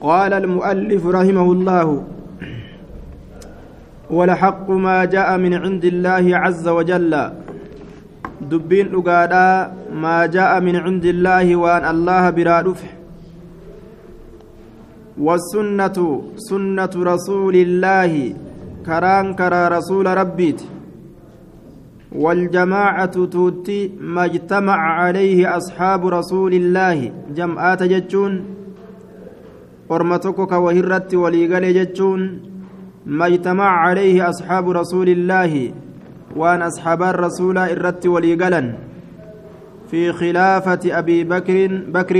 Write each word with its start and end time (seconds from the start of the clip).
قال 0.00 0.32
المؤلف 0.32 1.06
رحمه 1.06 1.48
الله 1.52 2.04
ولحق 4.10 4.70
ما 4.70 5.04
جاء 5.04 5.38
من 5.38 5.54
عند 5.54 5.84
الله 5.84 6.24
عز 6.36 6.68
وجل. 6.68 7.14
دبين 8.50 8.94
أقادا 8.94 9.72
ما 9.94 10.26
جاء 10.26 10.60
من 10.60 10.76
عند 10.76 11.04
الله 11.04 11.56
وأن 11.56 11.84
الله 11.94 12.30
برادفه 12.30 12.90
والسنة 15.18 16.22
سنة 16.36 16.94
رسول 16.96 17.54
الله. 17.56 18.34
كران 18.86 19.34
كرا 19.34 19.68
رسول 19.68 20.06
ربيت. 20.06 20.60
والجماعة 22.12 23.14
توتي 23.24 23.92
ما 24.00 24.24
اجتمع 24.24 24.78
عليه 25.00 25.56
أصحاب 25.56 26.06
رسول 26.06 26.52
الله. 26.54 27.12
جمعات 27.36 27.82
جتشون. 27.82 28.51
أرمتك 29.96 30.52
وهرت 30.52 31.14
وليقل 31.14 31.64
جتشون 31.74 32.20
ما 33.06 33.26
اجتمع 33.26 33.68
عليه 33.84 34.28
أصحاب 34.28 34.70
رسول 34.70 35.08
الله 35.08 35.72
وأن 36.36 36.62
أصحاب 36.62 37.02
الرسول 37.02 37.58
إرت 37.58 38.06
وليقلا 38.06 38.74
في 39.90 40.12
خلافة 40.12 40.98
أبي 40.98 41.24
بكر 41.24 41.82
بكر 41.88 42.16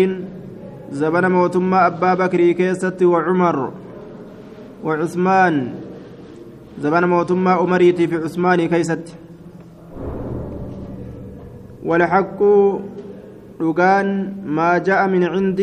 زمن 0.92 1.24
موتما 1.30 1.86
أبا 1.86 2.14
بكر 2.14 2.52
كيست 2.52 3.02
وعمر 3.02 3.72
وعثمان 4.84 5.54
زمن 6.80 7.04
موتما 7.04 7.60
أمريتي 7.60 8.06
في 8.06 8.16
عثمان 8.16 8.68
كيست 8.68 9.04
والحق 11.84 12.42
رقان 13.60 14.32
ما 14.46 14.78
جاء 14.78 15.08
من 15.08 15.24
عند 15.24 15.60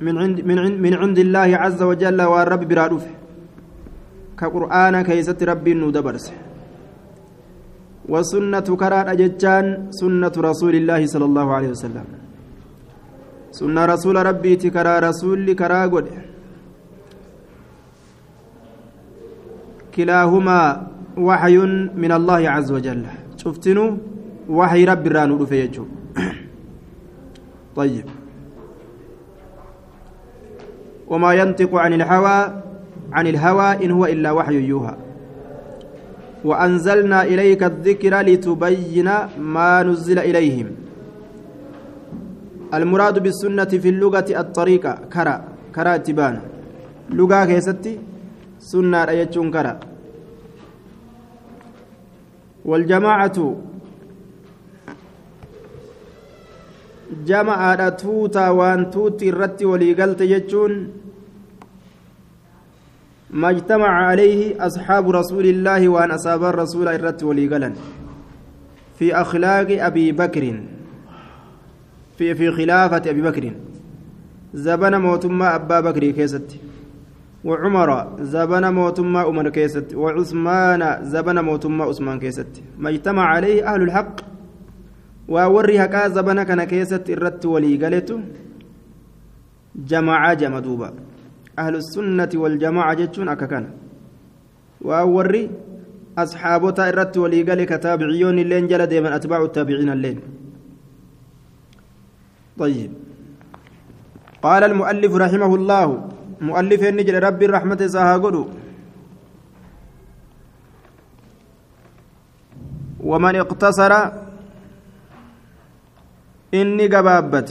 من 0.00 0.18
عند 0.18 0.40
من 0.40 0.58
عند, 0.58 0.76
من 0.80 0.94
عند 0.94 1.18
الله 1.18 1.48
عز 1.62 1.82
وجل 1.82 2.22
والرب 2.22 2.62
برادوف 2.68 3.04
كقرآن 4.38 4.94
كيست 5.02 5.42
ربي 5.42 5.74
ندبرس 5.74 6.26
والسنة 8.08 8.68
كراد 8.80 9.08
أججان 9.08 9.66
سنة 10.00 10.34
رسول 10.50 10.74
الله 10.80 11.00
صلى 11.06 11.24
الله 11.24 11.46
عليه 11.56 11.70
وسلم. 11.74 12.06
سنة 13.58 13.82
رسول 13.84 14.16
ربي 14.26 14.52
تكرا 14.56 14.94
رسول 15.08 15.46
كرا 15.60 15.82
قد. 15.92 16.06
كلاهما 19.94 20.60
وحي 21.16 21.56
من 22.02 22.12
الله 22.18 22.42
عز 22.54 22.68
وجل. 22.76 23.02
شفتنو 23.40 23.86
وحي 24.48 24.84
رب 24.84 25.04
الرانو 25.06 25.46
فيجو 25.46 25.84
طيب. 27.78 28.23
وما 31.08 31.34
ينطق 31.34 31.74
عن 31.74 31.92
الهوى 31.92 32.62
عن 33.12 33.26
الهوى 33.26 33.84
إن 33.84 33.90
هو 33.90 34.04
إلا 34.06 34.30
وحي 34.30 34.54
يوحى. 34.54 34.96
وأنزلنا 36.44 37.22
إليك 37.22 37.62
الذكر 37.62 38.20
لتبين 38.20 39.08
ما 39.38 39.82
نزل 39.82 40.18
إليهم. 40.18 40.68
المراد 42.74 43.18
بالسنة 43.22 43.64
في 43.82 43.88
اللغة 43.88 44.28
الطريقة 44.30 44.98
كرا 45.12 45.44
كرا 45.74 45.96
تبان 45.96 46.40
لغة 47.10 47.44
كيستي 47.44 47.98
سنة 48.58 49.08
أيتشون 49.08 49.50
كرا. 49.50 49.80
والجماعة 52.64 53.38
جماعة 57.26 57.88
توتا 57.88 58.48
وان 58.48 58.90
توتي 58.90 59.28
الرتي 59.28 59.64
وليقلت 59.64 60.20
يجون. 60.20 60.90
ما 63.30 63.50
اجتمع 63.50 63.88
عليه 63.88 64.66
أصحاب 64.66 65.10
رسول 65.10 65.46
الله 65.46 65.88
وأن 65.88 66.10
أصاب 66.10 66.44
الرسول 66.44 66.88
الرت 66.88 67.22
وليقلا 67.22 67.72
في 68.98 69.14
أخلاق 69.14 69.66
أبي 69.70 70.12
بكر. 70.12 70.60
في 72.18 72.34
في 72.34 72.50
خلافة 72.50 73.10
أبي 73.10 73.22
بكر. 73.22 73.52
زبن 74.54 74.96
موتما 75.00 75.54
أبا 75.54 75.80
بكر 75.80 76.10
كيست. 76.10 76.58
وعمر 77.44 78.16
زبن 78.20 78.72
موتما 78.72 79.20
عمر 79.20 79.48
كيست. 79.48 79.94
وعثمان 79.94 81.04
زبن 81.04 81.38
موتما 81.38 81.84
عثمان 81.84 82.18
كيست. 82.20 82.62
ما 82.78 82.88
اجتمع 82.90 83.24
عليه 83.24 83.74
أهل 83.74 83.82
الحق. 83.82 84.33
ووري 85.28 85.78
هكا 85.84 86.08
زبن 86.08 86.42
كان 86.42 86.64
كيست 86.64 87.06
الرت 87.10 87.46
وليقلته 87.46 88.20
جماعة 89.90 90.34
جمدوبا 90.34 90.88
أهل 91.58 91.74
السنة 91.82 92.32
والجماعة 92.34 92.94
جتون 92.94 93.28
أككنا 93.28 93.70
وأوري 94.80 95.50
أصحابتا 96.18 96.88
الرت 96.88 97.14
وليقل 97.22 97.60
كتابعيون 97.64 98.38
اللين 98.38 98.66
جل 98.70 98.82
ديما 98.86 99.16
أتباع 99.16 99.40
التابعين 99.42 99.90
اللين 99.96 100.18
طيب 102.58 102.90
قال 104.42 104.62
المؤلف 104.70 105.12
رحمه 105.24 105.52
الله 105.54 105.86
مؤلف 106.40 106.80
النجل 106.82 107.14
رب 107.22 107.40
الرحمة 107.42 107.80
ساهقلوا 107.94 108.46
ومن 113.10 113.34
اقتصر 113.36 113.92
إني 116.54 116.86
قبابت 116.86 117.48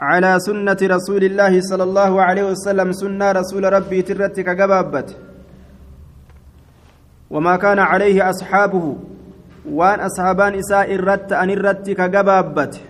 على 0.00 0.32
سنة 0.40 0.80
رسول 0.82 1.24
الله 1.24 1.60
صلى 1.60 1.82
الله 1.82 2.22
عليه 2.22 2.44
وسلم 2.50 2.92
سنة 2.92 3.32
رسول 3.32 3.72
ربي 3.72 4.02
ترتك 4.02 4.48
قبابت 4.60 5.08
وما 7.30 7.56
كان 7.56 7.78
عليه 7.78 8.30
أصحابه 8.30 8.96
وان 9.70 10.00
أصحابان 10.00 10.54
إساء 10.54 10.94
الرت 10.94 11.32
أن 11.32 11.50
الرتك 11.50 12.00
قبابت 12.00 12.80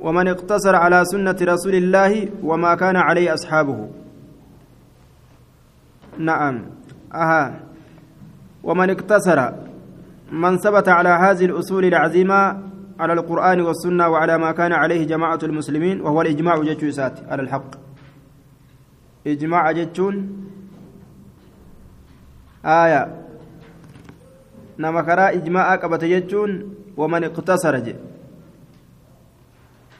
ومن 0.00 0.28
اقتصر 0.28 0.74
على 0.76 1.04
سنة 1.04 1.36
رسول 1.42 1.74
الله 1.74 2.28
وما 2.42 2.74
كان 2.74 2.96
عليه 2.96 3.34
أصحابه 3.34 3.88
نعم 6.18 6.56
أها 7.14 7.60
ومن 8.66 8.90
اقتصر 8.90 9.38
من 10.32 10.58
ثبت 10.58 10.88
على 10.88 11.08
هذه 11.08 11.44
الأصول 11.44 11.84
العظيمة 11.84 12.40
على 13.00 13.12
القرآن 13.12 13.60
والسنة 13.60 14.08
وعلى 14.08 14.38
ما 14.38 14.52
كان 14.52 14.72
عليه 14.72 15.06
جماعة 15.06 15.38
المسلمين 15.42 16.00
وهو 16.00 16.22
الإجماع 16.22 16.62
جتشوسات 16.62 17.14
على 17.30 17.42
الحق. 17.42 17.70
إجماع 19.26 19.72
جتشون. 19.72 20.14
آية. 22.64 23.02
نما 24.78 25.02
كرا 25.02 25.28
إجماع 25.30 25.74
قبت 25.74 26.04
جتشون 26.04 26.74
ومن 26.96 27.24
اقتصر 27.24 27.78
جي. 27.78 27.94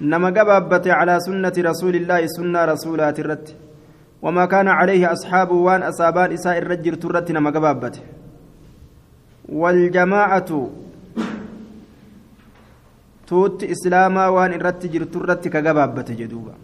نما 0.00 0.28
قبابت 0.28 0.88
على 0.88 1.20
سنة 1.20 1.52
رسول 1.58 1.94
الله 1.96 2.26
سنة 2.26 2.64
رسولات 2.64 3.20
الرت. 3.20 3.56
وما 4.22 4.44
كان 4.46 4.68
عليه 4.68 5.12
أصحابه 5.12 5.54
وان 5.54 5.82
أصابان 5.82 6.32
إساء 6.32 6.58
الرجل 6.58 6.96
ترت 9.48 9.96
نما 9.96 10.24
قبابته 10.36 10.70
والجماعة 10.70 10.70
توت 13.26 13.64
إسلاما 13.64 14.28
وان 14.28 14.52
إرت 14.52 14.86
جرت 14.86 15.16
الرت 15.16 15.48
كجبابة 15.48 16.02
جدوبا 16.02 16.54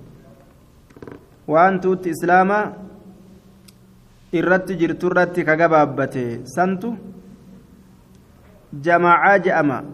وان 1.49 1.81
توت 1.81 2.07
إسلاما 2.07 2.73
إرت 4.35 4.73
جرت 4.73 5.05
الرت 5.05 5.41
كجبابة 5.41 6.41
سنتو 6.45 6.95
جماعة 8.73 9.37
جأما. 9.37 9.85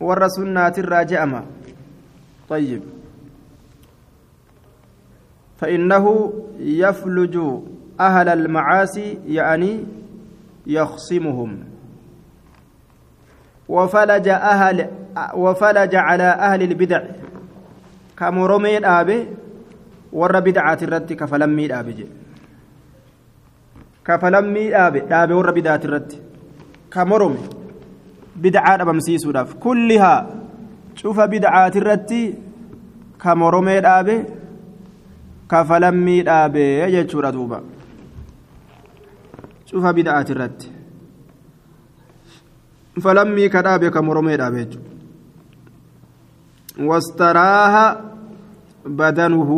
والرسولنا 0.00 0.68
الراجأما 0.68 1.44
طيب. 2.48 2.82
فإنه 5.58 6.32
يفلج 6.58 7.38
أهل 8.00 8.28
المعاصي 8.28 9.18
يعني 9.26 9.84
يخصمهم. 10.66 11.58
وفلج 13.70 14.28
أهل 14.28 14.78
وفلج 15.34 15.92
على 15.94 16.28
أهل 16.48 16.60
البدع. 16.62 17.02
كمرمي 18.18 18.76
الآبي 18.78 19.18
ور 20.12 20.40
بدعات 20.40 20.82
الرد 20.82 21.12
كفلمي 21.12 21.66
الآبي 21.66 22.06
كفلمي 24.06 24.68
الآبي 24.68 24.98
الآبي 24.98 25.34
ور 25.34 25.50
بدعات 25.50 25.84
الرد. 25.84 26.12
كمرمي 26.90 27.42
بدعات 28.36 28.80
أبمسيس 28.80 29.22
كلها 29.60 30.14
شوف 30.94 31.20
بدعات 31.20 31.76
الرد 31.76 32.12
كمرمي 33.22 33.78
الآبي 33.78 34.24
كفلمي 35.50 36.20
الآبي 36.20 36.66
يجتشور 36.94 37.30
دوبا. 37.30 37.60
شوف 39.66 39.84
بدعات 39.86 40.30
الرد. 40.30 40.79
Falammii 42.98 43.50
ka 43.50 43.62
dhaabe 43.62 43.90
ka 43.90 44.02
moromee 44.02 44.36
dhaabe 44.36 44.64
jechuudha 44.64 44.90
واستراها 46.78 48.00
بدنه 48.86 49.50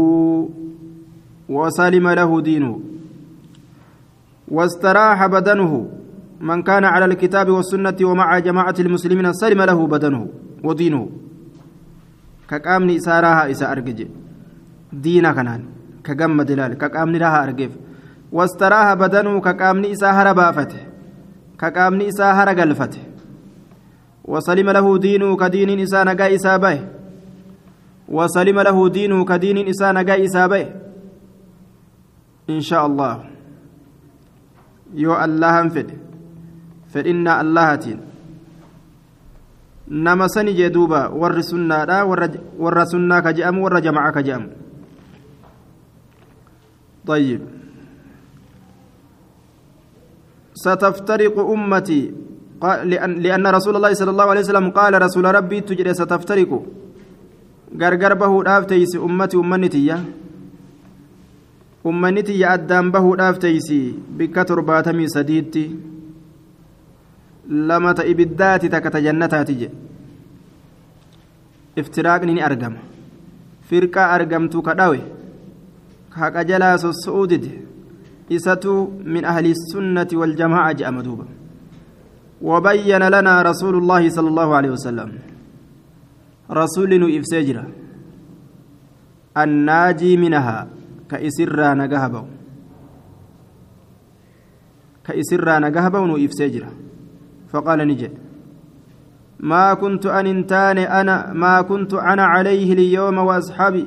وسلم 1.49 2.09
له 2.09 2.41
دينه 2.41 2.81
واستراح 4.49 5.27
بدنه 5.27 5.73
من 6.41 6.63
كان 6.63 6.85
على 6.85 7.05
الكتاب 7.05 7.49
والسنة 7.51 7.99
ومع 8.03 8.39
جماعة 8.39 8.75
المسلمين 8.79 9.33
سلم 9.33 9.63
له 9.63 9.87
بدنه 9.87 10.29
ودينه 10.65 11.09
كقامني 12.51 12.97
إسارها 12.97 13.51
إسا 13.51 13.73
أرجج 13.73 14.07
دينا 14.93 15.33
كنان 15.33 15.63
كقام 16.05 16.43
دلال 16.43 16.75
كقامني 16.75 17.19
لها 17.19 17.45
أرجف 17.45 17.73
واستراها 18.33 18.95
بدنه 18.95 19.41
كقامني 19.41 19.93
إسا 19.93 20.11
هربافته 20.11 20.83
كقامني 21.61 22.09
إسا 22.09 22.33
هرقلفته 22.33 23.12
وسلم 24.25 24.71
له 24.71 24.99
دينه 24.99 25.37
كدين 25.37 25.81
إسا 25.81 26.05
نقا 26.05 26.35
إسا 26.35 26.57
به. 26.57 26.79
وسلم 28.09 28.61
له 28.61 28.79
دينه 28.89 29.25
كدين 29.25 29.59
إسا 29.69 29.93
نقا 29.93 30.25
إسا 30.25 30.47
به. 30.47 30.67
إن 32.51 32.61
شاء 32.61 32.87
الله. 32.87 33.15
يو 34.95 35.13
الله 35.25 35.69
فد 35.69 35.89
فإن 36.93 37.29
اللهتين 37.29 38.13
nama 39.93 40.29
sani 40.29 40.55
jee 40.55 40.71
duuba 40.73 41.09
warri 41.13 41.43
sunnaadha 41.45 42.07
warra 42.57 42.87
sunnaa 42.87 43.21
ka 43.21 43.33
طيب. 47.07 47.41
ستفترق 50.55 51.35
أمتي 51.39 52.15
لأن, 52.63 53.47
رسول 53.47 53.77
الله 53.77 53.93
صلى 53.95 54.11
الله 54.11 54.29
عليه 54.31 54.41
وسلم 54.41 54.71
قال 54.71 54.93
رسول 55.03 55.25
ربي 55.35 55.61
تجري 55.61 55.95
ستفترق 55.95 56.51
غرغر 57.81 58.13
به 58.15 58.33
دافتيس 58.43 58.93
أمتي 58.97 59.37
أمنتي 59.37 59.89
أمنتي 61.87 62.47
أدام 62.55 62.87
به 62.95 63.07
دافتيس 63.17 63.69
بكتر 64.19 64.61
باتمي 64.61 65.07
سديدتي 65.09 65.67
lama 67.49 67.95
ta 67.95 68.05
ibiddaati 68.05 68.69
takka 68.71 68.91
ta 68.91 69.01
jannataati 69.01 69.55
jedhe 69.61 69.77
iftiraaqni 71.77 72.35
ni 72.35 72.43
argama 72.49 72.79
firqaa 73.69 74.11
argamtu 74.17 74.63
ka 74.63 74.75
dhawe 74.75 75.01
haqa 76.21 76.45
jalaa 76.45 76.79
sosso'uu 76.79 77.27
dide 77.27 77.51
isatu 78.37 78.75
min 79.05 79.25
ahli 79.25 79.55
sunnati 79.73 80.17
waljamaaca 80.17 80.75
je'ama 80.79 81.03
duuba 81.03 81.25
وبين 82.43 83.03
لنا 83.03 83.43
رسول 83.43 83.75
الله 83.79 84.09
صلى 84.09 84.29
الله 84.29 84.49
عليه 84.55 84.71
وسلم. 84.71 85.11
رسول 86.51 87.19
إفسجرا 87.19 87.65
الناجي 89.39 90.17
منها 90.17 90.69
كإسرى 91.11 91.69
نجهبه. 91.75 92.25
كإسرى 95.07 95.55
نجهبه 95.59 96.25
إفسجرا 96.25 96.71
فقال 97.51 97.79
نجي 97.89 98.11
ما 99.41 99.75
كنت 99.75 100.07
أن 100.07 100.27
انتان 100.27 100.79
أنا 100.79 101.33
ما 101.33 101.63
كنت 101.63 101.95
أنا 101.95 102.25
عليه 102.25 102.73
اليوم 102.73 103.19
وأصحابي. 103.19 103.87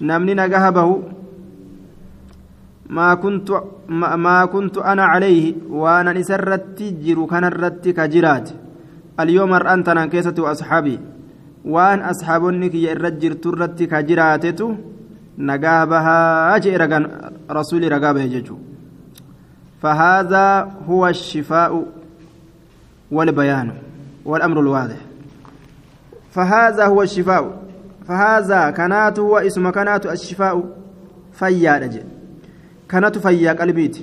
نمني 0.00 0.34
نجهبه. 0.34 1.02
ما 2.90 3.14
كنت 3.14 3.50
ما, 3.88 4.44
كنت 4.44 4.78
أنا 4.78 5.04
عليه 5.04 5.54
وأنا 5.70 6.12
نسرت 6.12 6.82
جرو 6.82 7.26
كان 7.26 7.44
الرت 7.44 7.88
كجرات 7.88 8.50
اليوم 9.20 9.52
أنتنا 9.52 10.06
كيسة 10.06 10.34
أصحابي 10.38 11.00
وأن 11.64 12.00
أصحابني 12.00 12.68
كي 12.68 12.92
الرجل 12.92 13.34
ترت 13.34 13.82
كجراتتو 13.82 14.74
نجابها 15.38 16.56
أجي 16.56 16.76
رسول 17.50 17.92
رقابة 17.92 18.22
يجو 18.22 18.56
فهذا 19.82 20.72
هو 20.88 21.08
الشفاء 21.08 21.84
والبيان 23.10 23.72
والأمر 24.24 24.60
الواضح. 24.60 24.96
فهذا 26.30 26.86
هو 26.86 27.02
الشفاء. 27.02 27.62
فهذا 28.08 28.70
كانت 28.70 29.18
هو 29.18 29.38
اسم 29.38 29.70
كانت 29.70 30.06
الشفاء. 30.06 30.64
فيا 31.32 31.78
رجل. 31.78 32.13
كانت 32.94 33.18
فيا 33.18 33.52
قلبيت 33.52 33.96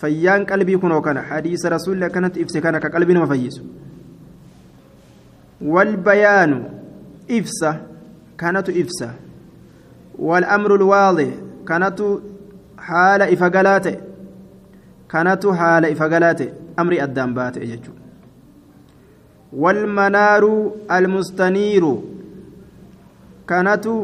فيان 0.00 0.44
قلبي 0.44 0.76
كنو 0.76 1.00
كان 1.00 1.20
حديث 1.20 1.66
رسول 1.66 1.94
الله 1.94 2.08
كانت 2.08 2.38
إفسي 2.38 2.60
كان 2.60 2.78
كقلبي 2.78 3.14
ما 3.14 3.26
فيس 3.26 3.56
والبيان 5.60 6.52
إفسة 7.30 7.72
كانت 8.38 8.68
إفسة 8.70 9.10
والأمر 10.18 10.74
الواضح 10.74 11.28
كانت 11.68 11.98
حال 12.78 13.22
إفقالاته 13.22 13.96
kanatu 15.12 15.52
haala 15.52 15.88
ifa 15.88 16.08
galaate. 16.08 16.46
Amri 16.76 17.00
addaan 17.04 17.34
baate 17.34 17.60
jechuudha. 17.60 18.00
Walmanaaru 19.52 20.52
almustaniiru 20.88 21.92
kanatu 23.46 23.94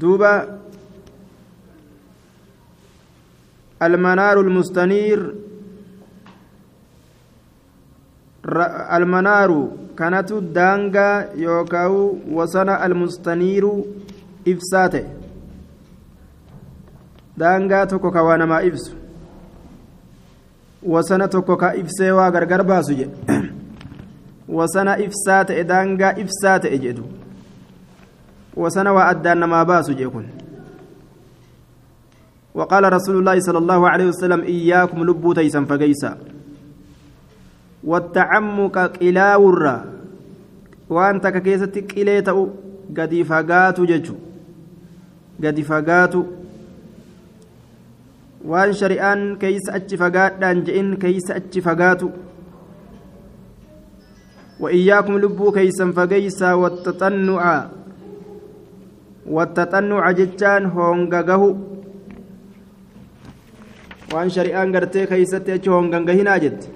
duuba 0.00 0.32
المنار 3.82 4.40
المستنير 4.40 5.34
المنار 8.96 9.68
كانت 9.98 10.32
دانغا 10.32 11.32
يوكاو 11.36 12.16
وصنا 12.32 12.86
المستنير 12.86 13.64
إفساته 14.48 15.04
daangaa 17.38 17.86
tokko 17.86 18.10
ka 18.10 18.22
waa 18.22 18.36
namaa 18.36 18.62
ibsu 18.66 18.92
wasana 20.82 21.28
tokko 21.28 21.56
ka 21.56 21.74
ibsee 21.78 22.10
waa 22.10 22.30
gargar 22.34 22.62
baasu 22.66 22.94
jedhe 22.98 23.14
wasana 24.48 24.98
ibsaa 24.98 25.44
ta'e 25.44 25.62
daangaa 25.64 26.12
ibsaa 26.22 26.58
ta'e 26.58 26.78
jedhu 26.84 27.04
addaan 28.66 29.38
namaa 29.38 29.64
baasu 29.64 29.94
jee 29.94 30.10
kun 30.10 30.26
وقال 32.58 32.92
رسول 32.92 33.22
الله 33.22 33.38
صلى 33.40 33.58
الله 33.58 33.80
عليه 33.88 34.06
وسلم 34.10 34.40
إياكم 34.42 34.98
لبو 35.04 35.32
تيسا 35.32 35.62
فقيسا. 35.64 36.18
والتعمق 37.84 38.76
قلاورا 38.98 39.76
وأنت 40.90 41.26
كيستي 41.26 41.80
قليتا 41.80 42.34
قد 42.98 43.12
فقاتو 43.22 43.84
ججو. 43.84 44.14
قد 45.44 45.60
فقاتو. 45.60 46.22
waan 48.48 48.70
shari'aan 48.72 49.36
keeysa 49.38 49.74
achi 49.78 49.98
fagaadhaan 49.98 50.62
je'in 50.66 50.94
keeysa 50.96 51.34
achi 51.38 51.60
fagaatu 51.60 52.06
وإياكم 59.30 59.76
لبوا 59.80 60.00
كيسا 60.00 60.08
فقيسا 60.08 60.08
والتطنع 60.10 60.10
والتطنع 60.10 60.10
جتان 60.10 60.64
هونغغه 60.64 61.58
وان 64.14 64.28
شريان 64.28 64.76
غرتي 64.76 65.06
كيستي 65.06 65.54
اچ 65.54 65.68
هونغغهنا 65.68 66.36
جت 66.36 66.68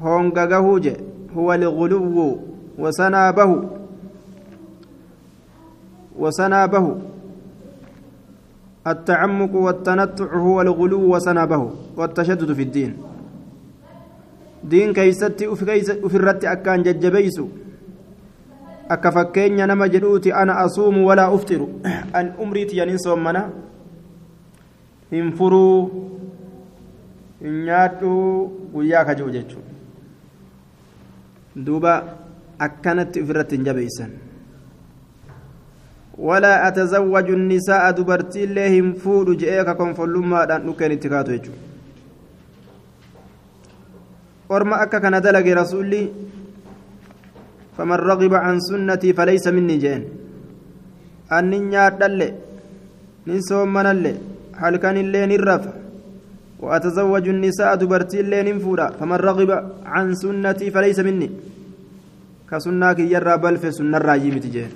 هونغغه 0.00 0.78
جه 0.78 0.96
هو 1.36 1.52
الغلو 1.52 2.38
وسنابه 2.78 3.68
وسنابه 6.18 6.96
التعمق 8.86 9.54
والتنطع 9.54 10.34
هو 10.34 10.60
الغلو 10.60 11.16
وسنبه 11.16 11.70
والتشدد 11.96 12.52
في 12.52 12.62
الدين 12.62 12.96
دين 14.64 14.92
كيستي 14.92 15.46
وفي 15.48 16.14
الرت 16.14 16.44
أكان 16.44 16.82
ججبيس 16.82 17.40
akka 18.94 19.12
fakkeenya 19.16 19.66
nama 19.66 19.88
jedhuuti 19.88 20.32
ana 20.32 20.56
asuumu 20.64 21.06
walaa 21.08 21.30
uftiru. 21.30 21.68
An 22.12 22.32
umrii 22.38 22.66
tiyyaniin 22.66 22.98
soommana 22.98 23.42
hin 25.10 25.32
furuu 25.38 25.78
hin 27.42 27.64
nyaadhuu 27.68 28.48
guyyaa 28.74 29.04
ka 29.04 29.14
jiru 29.14 29.30
jechuudha. 29.30 29.72
Duuba 31.66 31.94
akkanatti 32.58 33.22
ofirratti 33.22 33.56
hin 33.56 33.64
jabeessan. 33.64 34.10
Walaa 36.18 36.62
atazawwaju 36.68 37.36
nisaa'a 37.36 37.92
dubartiillee 37.96 38.68
hin 38.70 38.94
fuudhu 39.04 39.34
je'ee 39.44 39.64
ka 39.64 39.74
konfollummaadhaan 39.74 40.66
dhukkeen 40.66 40.92
itti 40.98 41.08
kaatu 41.14 41.30
jechuudha. 41.36 41.60
Orma 44.48 44.76
akka 44.84 45.00
kana 45.00 45.20
dalage 45.20 45.54
rasuulli 45.54 46.00
فمن 47.76 47.98
رغب 48.10 48.34
عن 48.34 48.60
سنتي 48.60 49.12
فليس 49.12 49.46
مني 49.46 49.76
جين. 49.78 50.02
أني 51.32 51.58
نيار 51.58 51.92
دل 52.00 52.20
ننسوم 53.26 53.72
من 53.72 53.86
اللي 53.86 54.14
هل 54.60 54.76
كان 54.76 54.96
اللي 54.96 55.26
نرف؟ 55.26 55.64
وأتزوج 56.60 57.28
النساء 57.28 57.74
دبرتي 57.74 58.20
اللين 58.20 58.58
فولا 58.58 58.90
فمن 58.98 59.18
رغب 59.28 59.50
عن 59.86 60.14
سنتي 60.14 60.70
فليس 60.70 60.98
مني. 61.00 61.30
كسناك 62.50 62.98
يرى 62.98 63.36
بل 63.36 63.56
في 63.56 63.70
سنة 63.72 63.96
الراجيم 63.96 64.38
تجاه 64.38 64.68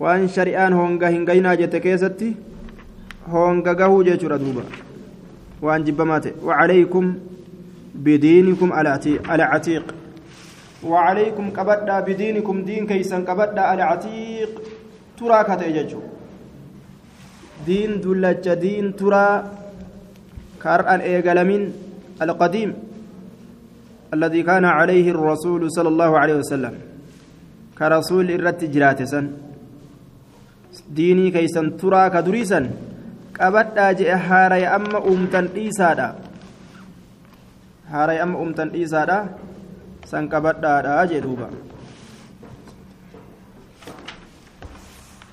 وأن 0.00 0.28
شريان 0.28 0.72
هونغا 0.72 1.08
هنغينا 1.08 1.54
جتكيستي 1.54 2.34
هونغا 3.28 3.72
قهو 3.72 4.02
جيشورا 4.02 4.36
دوبا. 4.36 4.64
وأن 5.62 5.84
جبمات 5.84 6.26
وعليكم 6.46 7.04
بدينكم 7.94 8.72
على 8.72 9.42
عتيق. 9.42 9.84
وعليكم 10.84 11.50
كبدأ 11.50 12.00
بدينكم 12.00 12.56
دين 12.64 12.86
كيسان 12.86 13.24
كبدأ 13.24 13.60
على 13.60 13.82
عتيق 13.82 14.50
ترى 15.18 15.38
كتيجو 15.48 16.00
دين 17.66 18.00
دلج 18.00 18.46
دين 18.54 18.96
ترى 18.96 19.26
كارأن 20.62 21.00
إيقالمين 21.00 21.62
القديم 22.22 22.70
الذي 24.14 24.42
كان 24.42 24.64
عليه 24.64 25.10
الرسول 25.10 25.72
صلى 25.72 25.88
الله 25.88 26.10
عليه 26.18 26.34
وسلم. 26.34 26.74
كرسول 27.78 28.30
الرت 28.30 28.64
جراتسا 28.64 29.20
ديني 30.90 31.30
كيسن 31.30 31.76
ترى 31.76 32.10
كدريسا 32.10 32.60
qabadhaa 33.36 33.92
je'e 34.00 34.16
haaraya 34.28 34.72
amma 34.76 35.00
uumtan 35.10 35.48
dhiisaadha 35.54 36.06
haaraya 37.92 38.22
amma 38.24 38.38
uumtan 38.42 38.70
dhiisaadha 38.74 39.18
qabadhaadha 40.32 41.06
jee 41.10 41.20
duuba 41.26 41.48